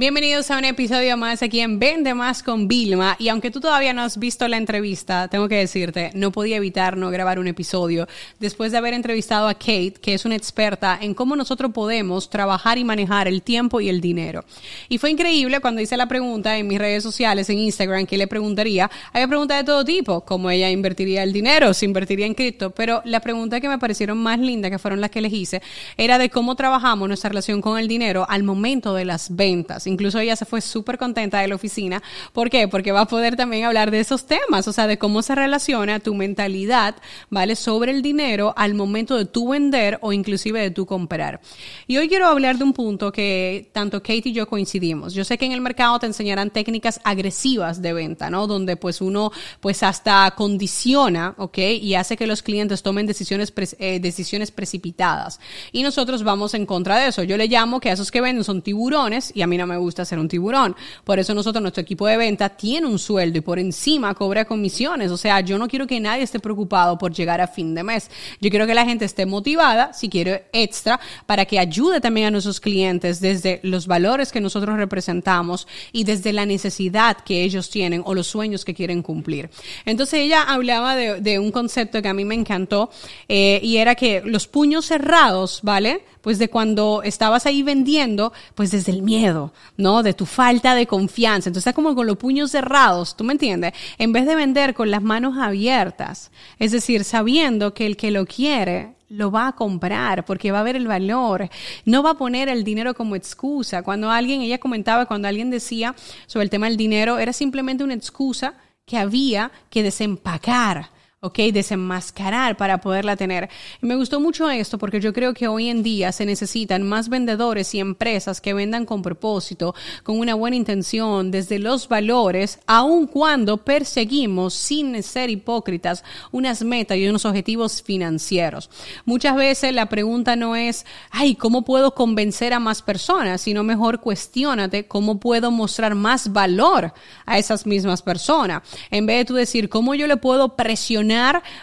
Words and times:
Bienvenidos 0.00 0.48
a 0.52 0.58
un 0.58 0.64
episodio 0.64 1.16
más 1.16 1.42
aquí 1.42 1.58
en 1.58 1.80
Vende 1.80 2.14
Más 2.14 2.44
con 2.44 2.68
Vilma. 2.68 3.16
Y 3.18 3.30
aunque 3.30 3.50
tú 3.50 3.58
todavía 3.58 3.92
no 3.92 4.02
has 4.02 4.16
visto 4.16 4.46
la 4.46 4.56
entrevista, 4.56 5.26
tengo 5.26 5.48
que 5.48 5.56
decirte, 5.56 6.12
no 6.14 6.30
podía 6.30 6.58
evitar 6.58 6.96
no 6.96 7.10
grabar 7.10 7.40
un 7.40 7.48
episodio 7.48 8.06
después 8.38 8.70
de 8.70 8.78
haber 8.78 8.94
entrevistado 8.94 9.48
a 9.48 9.54
Kate, 9.54 9.94
que 10.00 10.14
es 10.14 10.24
una 10.24 10.36
experta 10.36 10.96
en 11.02 11.14
cómo 11.14 11.34
nosotros 11.34 11.72
podemos 11.72 12.30
trabajar 12.30 12.78
y 12.78 12.84
manejar 12.84 13.26
el 13.26 13.42
tiempo 13.42 13.80
y 13.80 13.88
el 13.88 14.00
dinero. 14.00 14.44
Y 14.88 14.98
fue 14.98 15.10
increíble 15.10 15.58
cuando 15.58 15.80
hice 15.80 15.96
la 15.96 16.06
pregunta 16.06 16.56
en 16.56 16.68
mis 16.68 16.78
redes 16.78 17.02
sociales, 17.02 17.50
en 17.50 17.58
Instagram, 17.58 18.06
que 18.06 18.18
le 18.18 18.28
preguntaría. 18.28 18.88
Había 19.12 19.26
preguntas 19.26 19.58
de 19.58 19.64
todo 19.64 19.84
tipo, 19.84 20.20
cómo 20.20 20.48
ella 20.48 20.70
invertiría 20.70 21.24
el 21.24 21.32
dinero, 21.32 21.74
si 21.74 21.86
invertiría 21.86 22.26
en 22.26 22.34
cripto, 22.34 22.70
pero 22.70 23.02
la 23.04 23.18
pregunta 23.18 23.60
que 23.60 23.68
me 23.68 23.80
parecieron 23.80 24.18
más 24.18 24.38
lindas, 24.38 24.70
que 24.70 24.78
fueron 24.78 25.00
las 25.00 25.10
que 25.10 25.22
les 25.22 25.32
hice, 25.32 25.60
era 25.96 26.18
de 26.18 26.30
cómo 26.30 26.54
trabajamos 26.54 27.08
nuestra 27.08 27.30
relación 27.30 27.60
con 27.60 27.80
el 27.80 27.88
dinero 27.88 28.24
al 28.28 28.44
momento 28.44 28.94
de 28.94 29.04
las 29.04 29.34
ventas. 29.34 29.87
Incluso 29.88 30.18
ella 30.18 30.36
se 30.36 30.44
fue 30.44 30.60
súper 30.60 30.98
contenta 30.98 31.40
de 31.40 31.48
la 31.48 31.54
oficina. 31.54 32.02
¿Por 32.32 32.50
qué? 32.50 32.68
Porque 32.68 32.92
va 32.92 33.02
a 33.02 33.08
poder 33.08 33.36
también 33.36 33.64
hablar 33.64 33.90
de 33.90 34.00
esos 34.00 34.26
temas, 34.26 34.68
o 34.68 34.72
sea, 34.72 34.86
de 34.86 34.98
cómo 34.98 35.22
se 35.22 35.34
relaciona 35.34 36.00
tu 36.00 36.14
mentalidad, 36.14 36.96
¿vale? 37.30 37.56
Sobre 37.56 37.92
el 37.92 38.02
dinero 38.02 38.52
al 38.56 38.74
momento 38.74 39.16
de 39.16 39.24
tu 39.24 39.48
vender 39.48 39.98
o 40.02 40.12
inclusive 40.12 40.60
de 40.60 40.70
tu 40.70 40.86
comprar. 40.86 41.40
Y 41.86 41.96
hoy 41.96 42.08
quiero 42.08 42.26
hablar 42.26 42.58
de 42.58 42.64
un 42.64 42.72
punto 42.72 43.10
que 43.12 43.70
tanto 43.72 44.02
Kate 44.02 44.28
y 44.28 44.32
yo 44.32 44.46
coincidimos. 44.46 45.14
Yo 45.14 45.24
sé 45.24 45.38
que 45.38 45.46
en 45.46 45.52
el 45.52 45.60
mercado 45.60 45.98
te 45.98 46.06
enseñarán 46.06 46.50
técnicas 46.50 47.00
agresivas 47.04 47.82
de 47.82 47.92
venta, 47.92 48.30
¿no? 48.30 48.46
Donde 48.46 48.76
pues 48.76 49.00
uno 49.00 49.32
pues 49.60 49.82
hasta 49.82 50.30
condiciona, 50.32 51.34
¿ok? 51.38 51.58
Y 51.80 51.94
hace 51.94 52.16
que 52.16 52.26
los 52.26 52.42
clientes 52.42 52.82
tomen 52.82 53.06
decisiones, 53.06 53.52
eh, 53.78 54.00
decisiones 54.00 54.50
precipitadas. 54.50 55.40
Y 55.72 55.82
nosotros 55.82 56.22
vamos 56.22 56.54
en 56.54 56.66
contra 56.66 56.98
de 56.98 57.08
eso. 57.08 57.22
Yo 57.22 57.36
le 57.36 57.46
llamo 57.46 57.80
que 57.80 57.90
a 57.90 57.92
esos 57.94 58.10
que 58.10 58.20
venden 58.20 58.44
son 58.44 58.62
tiburones 58.62 59.32
y 59.34 59.42
a 59.42 59.46
mí 59.46 59.56
no 59.56 59.66
me 59.66 59.77
gusta 59.78 60.04
ser 60.04 60.18
un 60.18 60.28
tiburón. 60.28 60.76
Por 61.04 61.18
eso 61.18 61.34
nosotros, 61.34 61.62
nuestro 61.62 61.82
equipo 61.82 62.06
de 62.06 62.16
venta 62.16 62.48
tiene 62.50 62.86
un 62.86 62.98
sueldo 62.98 63.38
y 63.38 63.40
por 63.40 63.58
encima 63.58 64.14
cobra 64.14 64.44
comisiones. 64.44 65.10
O 65.10 65.16
sea, 65.16 65.40
yo 65.40 65.58
no 65.58 65.68
quiero 65.68 65.86
que 65.86 66.00
nadie 66.00 66.22
esté 66.22 66.40
preocupado 66.40 66.98
por 66.98 67.12
llegar 67.12 67.40
a 67.40 67.48
fin 67.48 67.74
de 67.74 67.82
mes. 67.82 68.10
Yo 68.40 68.50
quiero 68.50 68.66
que 68.66 68.74
la 68.74 68.84
gente 68.84 69.04
esté 69.04 69.26
motivada, 69.26 69.92
si 69.92 70.08
quiere 70.08 70.46
extra, 70.52 71.00
para 71.26 71.44
que 71.44 71.58
ayude 71.58 72.00
también 72.00 72.28
a 72.28 72.30
nuestros 72.30 72.60
clientes 72.60 73.20
desde 73.20 73.60
los 73.62 73.86
valores 73.86 74.32
que 74.32 74.40
nosotros 74.40 74.76
representamos 74.76 75.66
y 75.92 76.04
desde 76.04 76.32
la 76.32 76.46
necesidad 76.46 77.18
que 77.18 77.42
ellos 77.42 77.70
tienen 77.70 78.02
o 78.04 78.14
los 78.14 78.26
sueños 78.26 78.64
que 78.64 78.74
quieren 78.74 79.02
cumplir. 79.02 79.50
Entonces 79.84 80.20
ella 80.20 80.42
hablaba 80.42 80.96
de, 80.96 81.38
un 81.38 81.52
concepto 81.52 82.02
que 82.02 82.08
a 82.08 82.14
mí 82.14 82.24
me 82.24 82.34
encantó 82.34 82.90
eh, 83.28 83.60
y 83.62 83.76
era 83.76 83.94
que 83.94 84.22
los 84.24 84.46
puños 84.48 84.86
cerrados, 84.86 85.60
¿vale? 85.62 86.02
pues 86.28 86.38
de 86.38 86.50
cuando 86.50 87.02
estabas 87.04 87.46
ahí 87.46 87.62
vendiendo, 87.62 88.34
pues 88.54 88.70
desde 88.70 88.92
el 88.92 89.02
miedo, 89.02 89.52
¿no? 89.76 90.02
De 90.02 90.14
tu 90.14 90.26
falta 90.26 90.74
de 90.74 90.86
confianza. 90.86 91.48
Entonces, 91.48 91.74
como 91.74 91.94
con 91.94 92.06
los 92.06 92.16
puños 92.16 92.50
cerrados, 92.50 93.16
¿tú 93.16 93.24
me 93.24 93.32
entiendes? 93.32 93.72
En 93.98 94.12
vez 94.12 94.26
de 94.26 94.34
vender 94.34 94.74
con 94.74 94.90
las 94.90 95.02
manos 95.02 95.36
abiertas, 95.38 96.30
es 96.58 96.72
decir, 96.72 97.04
sabiendo 97.04 97.74
que 97.74 97.86
el 97.86 97.96
que 97.96 98.10
lo 98.10 98.26
quiere 98.26 98.94
lo 99.08 99.30
va 99.30 99.48
a 99.48 99.52
comprar 99.52 100.24
porque 100.24 100.52
va 100.52 100.60
a 100.60 100.64
ver 100.64 100.76
el 100.76 100.86
valor, 100.86 101.48
no 101.84 102.02
va 102.02 102.10
a 102.10 102.18
poner 102.18 102.48
el 102.48 102.64
dinero 102.64 102.94
como 102.94 103.16
excusa. 103.16 103.82
Cuando 103.82 104.10
alguien, 104.10 104.42
ella 104.42 104.58
comentaba, 104.58 105.06
cuando 105.06 105.28
alguien 105.28 105.50
decía 105.50 105.94
sobre 106.26 106.44
el 106.44 106.50
tema 106.50 106.66
del 106.68 106.76
dinero, 106.76 107.18
era 107.18 107.32
simplemente 107.32 107.84
una 107.84 107.94
excusa 107.94 108.54
que 108.84 108.96
había 108.96 109.50
que 109.70 109.82
desempacar 109.82 110.90
¿ok? 111.20 111.36
Desenmascarar 111.52 112.56
para 112.56 112.78
poderla 112.78 113.16
tener. 113.16 113.48
Y 113.82 113.86
me 113.86 113.96
gustó 113.96 114.20
mucho 114.20 114.48
esto 114.48 114.78
porque 114.78 115.00
yo 115.00 115.12
creo 115.12 115.34
que 115.34 115.48
hoy 115.48 115.68
en 115.68 115.82
día 115.82 116.12
se 116.12 116.24
necesitan 116.24 116.84
más 116.84 117.08
vendedores 117.08 117.74
y 117.74 117.80
empresas 117.80 118.40
que 118.40 118.54
vendan 118.54 118.86
con 118.86 119.02
propósito, 119.02 119.74
con 120.04 120.20
una 120.20 120.34
buena 120.34 120.54
intención, 120.56 121.32
desde 121.32 121.58
los 121.58 121.88
valores, 121.88 122.60
aun 122.66 123.08
cuando 123.08 123.56
perseguimos, 123.56 124.54
sin 124.54 125.02
ser 125.02 125.28
hipócritas, 125.28 126.04
unas 126.30 126.62
metas 126.62 126.96
y 126.98 127.08
unos 127.08 127.24
objetivos 127.24 127.82
financieros. 127.82 128.70
Muchas 129.04 129.34
veces 129.34 129.74
la 129.74 129.86
pregunta 129.86 130.36
no 130.36 130.54
es, 130.54 130.86
ay, 131.10 131.34
¿cómo 131.34 131.62
puedo 131.62 131.96
convencer 131.96 132.52
a 132.52 132.60
más 132.60 132.80
personas? 132.80 133.40
Sino 133.40 133.64
mejor 133.64 134.00
cuestionate 134.00 134.86
cómo 134.86 135.18
puedo 135.18 135.50
mostrar 135.50 135.96
más 135.96 136.32
valor 136.32 136.92
a 137.26 137.38
esas 137.38 137.66
mismas 137.66 138.02
personas. 138.02 138.62
En 138.92 139.06
vez 139.06 139.18
de 139.18 139.24
tú 139.24 139.34
decir, 139.34 139.68
¿cómo 139.68 139.96
yo 139.96 140.06
le 140.06 140.16
puedo 140.16 140.54
presionar 140.54 141.07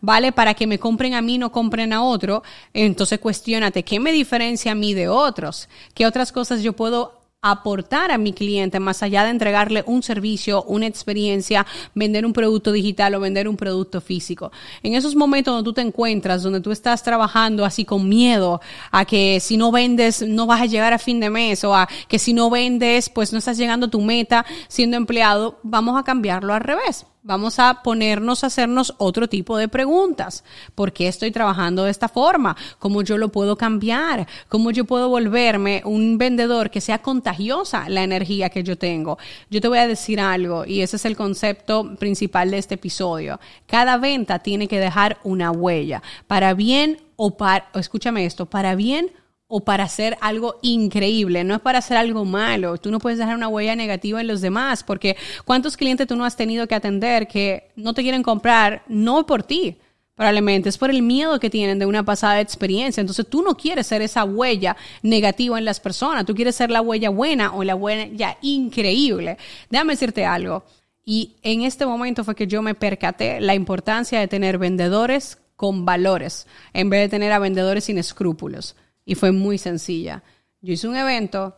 ¿vale? 0.00 0.32
Para 0.32 0.54
que 0.54 0.66
me 0.66 0.78
compren 0.78 1.14
a 1.14 1.22
mí, 1.22 1.38
no 1.38 1.52
compren 1.52 1.92
a 1.92 2.02
otro. 2.02 2.42
Entonces 2.72 3.18
cuestionate, 3.18 3.82
¿qué 3.84 4.00
me 4.00 4.12
diferencia 4.12 4.72
a 4.72 4.74
mí 4.74 4.94
de 4.94 5.08
otros? 5.08 5.68
¿Qué 5.94 6.06
otras 6.06 6.32
cosas 6.32 6.62
yo 6.62 6.74
puedo 6.74 7.18
aportar 7.40 8.10
a 8.10 8.18
mi 8.18 8.32
cliente 8.32 8.80
más 8.80 9.02
allá 9.02 9.22
de 9.22 9.30
entregarle 9.30 9.84
un 9.86 10.02
servicio, 10.02 10.64
una 10.64 10.86
experiencia, 10.86 11.64
vender 11.94 12.26
un 12.26 12.32
producto 12.32 12.72
digital 12.72 13.14
o 13.14 13.20
vender 13.20 13.48
un 13.48 13.56
producto 13.56 14.00
físico. 14.00 14.50
En 14.82 14.94
esos 14.94 15.14
momentos 15.14 15.54
donde 15.54 15.64
tú 15.64 15.72
te 15.72 15.80
encuentras, 15.80 16.42
donde 16.42 16.60
tú 16.60 16.72
estás 16.72 17.02
trabajando 17.02 17.64
así 17.64 17.84
con 17.84 18.08
miedo 18.08 18.60
a 18.90 19.04
que 19.04 19.38
si 19.38 19.56
no 19.56 19.70
vendes 19.70 20.22
no 20.22 20.46
vas 20.46 20.62
a 20.62 20.66
llegar 20.66 20.92
a 20.92 20.98
fin 20.98 21.20
de 21.20 21.30
mes 21.30 21.62
o 21.62 21.74
a 21.76 21.88
que 22.08 22.18
si 22.18 22.32
no 22.32 22.50
vendes 22.50 23.08
pues 23.08 23.32
no 23.32 23.38
estás 23.38 23.56
llegando 23.56 23.86
a 23.86 23.90
tu 23.90 24.00
meta 24.00 24.44
siendo 24.66 24.96
empleado, 24.96 25.60
vamos 25.62 25.96
a 25.98 26.02
cambiarlo 26.02 26.54
al 26.54 26.60
revés 26.60 27.06
vamos 27.22 27.58
a 27.58 27.82
ponernos 27.82 28.42
a 28.42 28.46
hacernos 28.46 28.94
otro 28.98 29.28
tipo 29.28 29.56
de 29.56 29.68
preguntas. 29.68 30.44
¿Por 30.74 30.92
qué 30.92 31.08
estoy 31.08 31.30
trabajando 31.30 31.84
de 31.84 31.90
esta 31.90 32.08
forma? 32.08 32.56
¿Cómo 32.78 33.02
yo 33.02 33.18
lo 33.18 33.30
puedo 33.30 33.56
cambiar? 33.56 34.26
¿Cómo 34.48 34.70
yo 34.70 34.84
puedo 34.84 35.08
volverme 35.08 35.82
un 35.84 36.18
vendedor 36.18 36.70
que 36.70 36.80
sea 36.80 37.02
contagiosa 37.02 37.88
la 37.88 38.02
energía 38.02 38.50
que 38.50 38.62
yo 38.62 38.78
tengo? 38.78 39.18
Yo 39.50 39.60
te 39.60 39.68
voy 39.68 39.78
a 39.78 39.86
decir 39.86 40.20
algo 40.20 40.64
y 40.64 40.80
ese 40.80 40.96
es 40.96 41.04
el 41.04 41.16
concepto 41.16 41.96
principal 41.96 42.50
de 42.50 42.58
este 42.58 42.76
episodio. 42.76 43.40
Cada 43.66 43.98
venta 43.98 44.38
tiene 44.38 44.68
que 44.68 44.80
dejar 44.80 45.18
una 45.24 45.50
huella, 45.50 46.02
para 46.26 46.54
bien 46.54 46.98
o 47.16 47.36
para, 47.36 47.68
escúchame 47.74 48.24
esto, 48.24 48.46
para 48.46 48.74
bien 48.74 49.10
o 49.10 49.27
para 49.64 49.84
hacer 49.84 50.18
algo 50.20 50.58
increíble, 50.60 51.42
no 51.42 51.54
es 51.54 51.60
para 51.60 51.78
hacer 51.78 51.96
algo 51.96 52.24
malo. 52.26 52.76
Tú 52.76 52.90
no 52.90 52.98
puedes 52.98 53.18
dejar 53.18 53.34
una 53.34 53.48
huella 53.48 53.74
negativa 53.74 54.20
en 54.20 54.26
los 54.26 54.42
demás, 54.42 54.84
porque 54.84 55.16
¿cuántos 55.46 55.76
clientes 55.76 56.06
tú 56.06 56.16
no 56.16 56.24
has 56.26 56.36
tenido 56.36 56.68
que 56.68 56.74
atender 56.74 57.26
que 57.26 57.70
no 57.74 57.94
te 57.94 58.02
quieren 58.02 58.22
comprar, 58.22 58.82
no 58.88 59.24
por 59.24 59.42
ti? 59.42 59.78
Probablemente 60.14 60.68
es 60.68 60.76
por 60.76 60.90
el 60.90 61.00
miedo 61.00 61.40
que 61.40 61.48
tienen 61.48 61.78
de 61.78 61.86
una 61.86 62.04
pasada 62.04 62.40
experiencia. 62.40 63.00
Entonces 63.00 63.26
tú 63.26 63.42
no 63.42 63.56
quieres 63.56 63.86
ser 63.86 64.02
esa 64.02 64.24
huella 64.24 64.76
negativa 65.02 65.58
en 65.58 65.64
las 65.64 65.80
personas, 65.80 66.26
tú 66.26 66.34
quieres 66.34 66.54
ser 66.54 66.70
la 66.70 66.82
huella 66.82 67.08
buena 67.08 67.54
o 67.54 67.64
la 67.64 67.74
huella 67.74 68.36
increíble. 68.42 69.38
Déjame 69.70 69.94
decirte 69.94 70.26
algo. 70.26 70.64
Y 71.06 71.36
en 71.42 71.62
este 71.62 71.86
momento 71.86 72.22
fue 72.22 72.34
que 72.34 72.46
yo 72.46 72.60
me 72.60 72.74
percaté 72.74 73.40
la 73.40 73.54
importancia 73.54 74.20
de 74.20 74.28
tener 74.28 74.58
vendedores 74.58 75.38
con 75.56 75.86
valores 75.86 76.46
en 76.74 76.90
vez 76.90 77.00
de 77.00 77.08
tener 77.08 77.32
a 77.32 77.38
vendedores 77.38 77.84
sin 77.84 77.96
escrúpulos 77.96 78.76
y 79.08 79.14
fue 79.14 79.32
muy 79.32 79.56
sencilla. 79.56 80.22
Yo 80.60 80.74
hice 80.74 80.86
un 80.86 80.94
evento, 80.94 81.56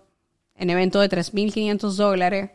un 0.55 0.71
evento 0.71 1.01
de 1.01 1.11
3.500 1.11 1.97
dólares 1.97 2.51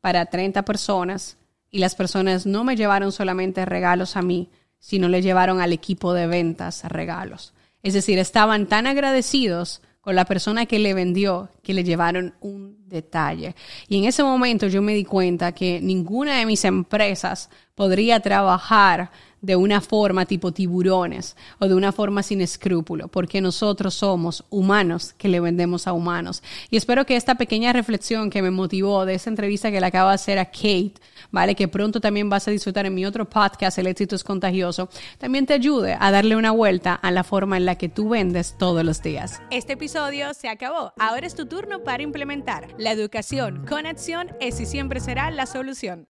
para 0.00 0.26
30 0.26 0.64
personas 0.64 1.36
y 1.72 1.80
las 1.80 1.96
personas 1.96 2.46
no 2.46 2.62
me 2.62 2.76
llevaron 2.76 3.10
solamente 3.10 3.64
regalos 3.64 4.16
a 4.16 4.22
mí, 4.22 4.48
sino 4.78 5.08
le 5.08 5.22
llevaron 5.22 5.60
al 5.60 5.72
equipo 5.72 6.14
de 6.14 6.28
ventas 6.28 6.84
regalos. 6.84 7.52
Es 7.82 7.94
decir, 7.94 8.20
estaban 8.20 8.66
tan 8.66 8.86
agradecidos 8.86 9.82
con 10.00 10.14
la 10.14 10.24
persona 10.24 10.66
que 10.66 10.78
le 10.78 10.94
vendió 10.94 11.48
que 11.64 11.74
le 11.74 11.82
llevaron 11.82 12.32
un 12.40 12.78
detalle. 12.88 13.56
Y 13.88 13.98
en 13.98 14.04
ese 14.04 14.22
momento 14.22 14.68
yo 14.68 14.82
me 14.82 14.94
di 14.94 15.04
cuenta 15.04 15.50
que 15.50 15.80
ninguna 15.80 16.38
de 16.38 16.46
mis 16.46 16.64
empresas 16.64 17.50
podría 17.74 18.20
trabajar 18.20 19.10
de 19.40 19.56
una 19.56 19.80
forma 19.80 20.26
tipo 20.26 20.52
tiburones 20.52 21.36
o 21.58 21.68
de 21.68 21.74
una 21.74 21.92
forma 21.92 22.22
sin 22.22 22.40
escrúpulo, 22.40 23.08
porque 23.08 23.40
nosotros 23.40 23.94
somos 23.94 24.44
humanos 24.50 25.14
que 25.16 25.28
le 25.28 25.40
vendemos 25.40 25.86
a 25.86 25.92
humanos. 25.92 26.42
Y 26.70 26.76
espero 26.76 27.06
que 27.06 27.16
esta 27.16 27.36
pequeña 27.36 27.72
reflexión 27.72 28.30
que 28.30 28.42
me 28.42 28.50
motivó 28.50 29.04
de 29.04 29.14
esa 29.14 29.30
entrevista 29.30 29.70
que 29.70 29.80
le 29.80 29.86
acabo 29.86 30.08
de 30.08 30.16
hacer 30.16 30.38
a 30.38 30.46
Kate, 30.46 30.94
¿vale? 31.30 31.54
Que 31.54 31.68
pronto 31.68 32.00
también 32.00 32.28
vas 32.28 32.48
a 32.48 32.50
disfrutar 32.50 32.86
en 32.86 32.94
mi 32.94 33.06
otro 33.06 33.28
podcast, 33.28 33.78
El 33.78 33.86
éxito 33.86 34.16
es 34.16 34.24
contagioso, 34.24 34.88
también 35.18 35.46
te 35.46 35.54
ayude 35.54 35.96
a 35.98 36.10
darle 36.10 36.36
una 36.36 36.50
vuelta 36.50 36.94
a 36.94 37.10
la 37.10 37.24
forma 37.24 37.56
en 37.56 37.66
la 37.66 37.76
que 37.76 37.88
tú 37.88 38.10
vendes 38.10 38.56
todos 38.58 38.84
los 38.84 39.02
días. 39.02 39.40
Este 39.50 39.74
episodio 39.74 40.34
se 40.34 40.48
acabó. 40.48 40.92
Ahora 40.98 41.26
es 41.26 41.34
tu 41.34 41.46
turno 41.46 41.82
para 41.84 42.02
implementar. 42.02 42.68
La 42.78 42.92
educación 42.92 43.64
con 43.66 43.86
acción 43.86 44.30
es 44.40 44.60
y 44.60 44.66
siempre 44.66 45.00
será 45.00 45.30
la 45.30 45.46
solución. 45.46 46.08